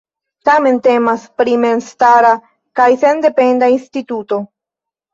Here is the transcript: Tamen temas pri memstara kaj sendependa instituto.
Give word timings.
Tamen 0.47 0.79
temas 0.87 1.27
pri 1.41 1.53
memstara 1.67 2.33
kaj 2.83 2.91
sendependa 3.05 3.73
instituto. 3.79 4.45